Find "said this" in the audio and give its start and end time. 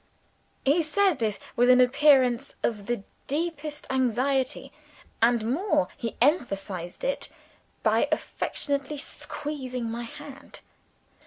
0.81-1.37